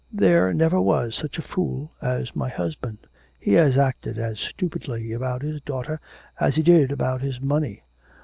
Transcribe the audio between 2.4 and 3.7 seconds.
husband. He